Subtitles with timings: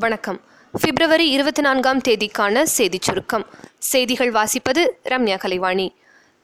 [0.00, 0.40] வணக்கம்.
[0.80, 3.46] பிப்ரவரி இருபத்தி நான்காம் தேதிக்கான செய்திச் சுருக்கம்.
[3.78, 5.94] செய்திகள் வாசிப்பது ரம்யா கலைவாணி.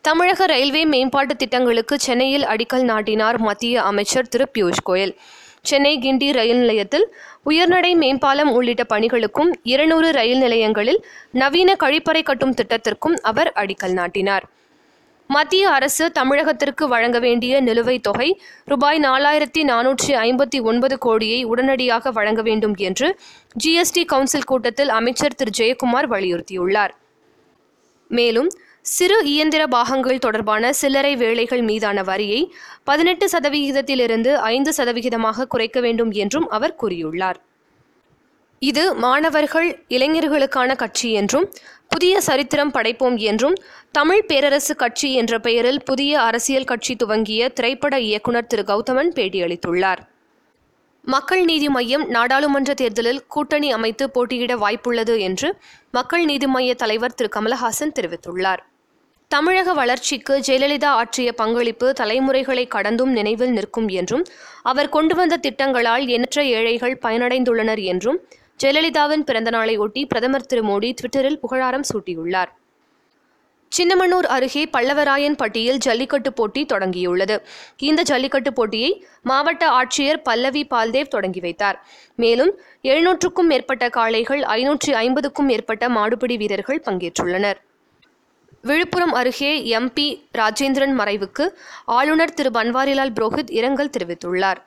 [0.00, 5.14] தமிழக ரயில்வே மேம்பாட்டு திட்டங்களுக்கு சென்னையில் அடிக்கல் நாட்டினார் மத்திய அமைச்சர் திரு பியூஷ் கோயல்.
[5.62, 7.14] சென்னை கிண்டி ரயில் நிலையத்தில்
[7.46, 14.44] உயர்நடை மேம்பாலம் உள்ளிட்ட பணிகளுக்கும் இருநூறு ரயில் நிலையங்களில் நவீன கழிப்பறை கட்டும் திட்டத்திற்கும் அவர் அடிக்கல் நாட்டினார்.
[15.34, 22.42] மத்திய அரசு தமிழகத்திற்கு வழங்க வேண்டிய நிலுவைத் தொகை ரூபாய் நாலாயிரத்தி நானூற்றி ஐம்பத்தி ஒன்பது கோடியை உடனடியாக வழங்க
[22.42, 23.08] வேண்டும் என்று
[23.64, 25.50] ஜிஎஸ்டி கவுன்சில் கூட்டத்தில் அமைச்சர் திரு.
[25.58, 26.90] ஜெயக்குமார் வலியுறுத்தியுள்ளார்.
[28.08, 28.50] மேலும்
[28.82, 32.54] சிறு இயந்திர பாகங்கள் தொடர்பான சில்லறை வேலைகள் மீதான வரியை
[32.84, 37.40] பதினெட்டு சதவிகிதத்திலிருந்து ஐந்து சதவிகிதமாக குறைக்க வேண்டும் என்றும் அவர் கூறியுள்ளார்.
[38.62, 41.46] இது மாணவர்கள் இளைஞர்களுக்கான கட்சி என்றும்
[41.88, 43.54] புதிய சரித்திரம் படைப்போம் என்றும்
[43.92, 48.64] தமிழ் பேரரசு கட்சி என்ற பெயரில் புதிய அரசியல் கட்சி துவங்கிய திரைப்பட இயக்குனர் திரு.
[48.64, 50.00] கௌதமன் பேட்டியளித்துள்ளார்.
[51.04, 55.48] மக்கள் நீதி மையம் நாடாளுமன்ற தேர்தலில் கூட்டணி அமைத்து போட்டியிட வாய்ப்புள்ளது என்று
[55.90, 57.30] மக்கள் நீதி மைய தலைவர் திரு.
[57.36, 58.62] கமலஹாசன் தெரிவித்துள்ளார்.
[59.30, 64.24] தமிழக வளர்ச்சிக்கு ஜெயலலிதா ஆற்றிய பங்களிப்பு தலைமுறைகளை கடந்தும் நினைவில் நிற்கும் என்றும்
[64.62, 68.18] அவர் கொண்டு வந்த திட்டங்களால் எண்ணற்ற ஏழைகள் பயனடைந்துள்ளனர் என்றும்
[68.64, 72.50] ஜெயலலிதாவின் பிறந்தநாளை ஒட்டி பிரதமர் திரு மோடி ட்விட்டரில் புகழாரம் சூட்டியுள்ளார்.
[73.72, 77.36] சின்னமனூர் அருகே பல்லவராயன் பட்டியில் ஜல்லிக்கட்டு போட்டி தொடங்கியுள்ளது.
[77.78, 81.86] இந்த ஜல்லிக்கட்டு போட்டியை மாவட்ட ஆட்சியர் பல்லவி பால்தேவ் தொடங்கி வைத்தார்.
[82.14, 82.52] மேலும்
[82.82, 87.60] எழுநூற்றுக்கும் மேற்பட்ட காளைகள் ஐநூற்றி ஐம்பதுக்கும் மேற்பட்ட மாடுபிடி வீரர்கள் பங்கேற்றுள்ளனர்.
[88.62, 90.08] விழுப்புரம் அருகே எம்பி
[90.38, 91.48] ராஜேந்திரன் மறைவுக்கு
[91.84, 94.60] ஆளுநர் திரு பன்வாரிலால் புரோஹித் இரங்கல் தெரிவித்துள்ளார்.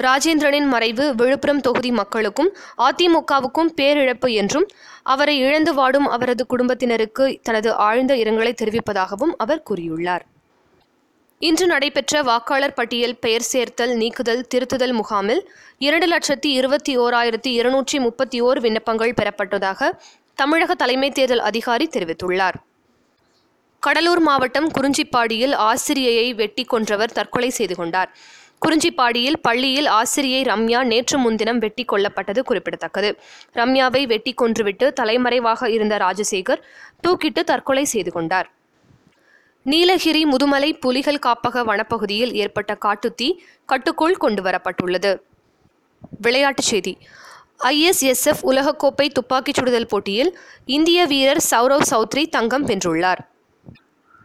[0.00, 4.66] ராஜேந்திரனின் மறைவு விழுப்புரம் தொகுதி மக்களுக்கும் அதிமுகவுக்கும் பேரிழப்பு என்றும்
[5.02, 10.24] அவரை இழந்து வாடும் அவரது குடும்பத்தினருக்கு தனது ஆழ்ந்த இரங்கலை தெரிவிப்பதாகவும் அவர் கூறியுள்ளார்.
[11.38, 15.42] இன்று நடைபெற்ற வாக்காளர் பட்டியல் பெயர் சேர்த்தல் நீக்குதல் திருத்துதல் முகாமில்
[15.78, 19.90] இரண்டு லட்சத்தி இருபத்தி ஓராயிரத்தி இருநூற்றி முப்பத்தி ஓர் விண்ணப்பங்கள் பெறப்பட்டதாக
[20.34, 22.54] தமிழக தலைமை தேர்தல் அதிகாரி தெரிவித்துள்ளார்.
[23.80, 28.16] கடலூர் மாவட்டம் குறிஞ்சிப்பாடியில் ஆசிரியையை வெட்டி கொன்றவர் தற்கொலை செய்து கொண்டார்.
[28.66, 33.18] குறிஞ்சிப்பாடியில் பள்ளியில் ஆசிரியை ரம்யா நேற்று முன்தினம் வெட்டி கொல்லப்பட்டது குறிப்பிடத்தக்கது.
[33.54, 36.62] ரம்யாவை வெட்டி கொன்றுவிட்டு தலைமறைவாக இருந்த ராஜசேகர்
[37.08, 38.52] தூக்கிட்டு தற்கொலை செய்து கொண்டார்.
[39.62, 43.32] நீலகிரி முதுமலை புலிகள் காப்பக வனப்பகுதியில் ஏற்பட்ட காட்டுத்தீ
[43.66, 45.20] கட்டுக்குள் கொண்டு வரப்பட்டுள்ளது
[46.20, 46.98] விளையாட்டுச் செய்தி.
[47.58, 53.18] ஐஎஸ்எஸ்எஃப் உலகக்கோப்பை துப்பாக்கிச் சுடுதல் போட்டியில் இந்திய வீரர் சௌரவ் சௌத்ரி தங்கம் வென்றுள்ளார்.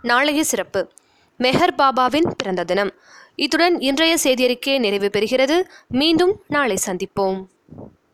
[0.01, 0.91] நாளைய சிறப்பு.
[1.39, 2.93] மெஹர் பாபாவின் பிறந்த தினம்.
[3.35, 5.63] இத்துடன் இன்றைய செய்தியறிக்கை நிறைவு பெறுகிறது.
[5.87, 7.45] மீண்டும் நாளை சந்திப்போம்.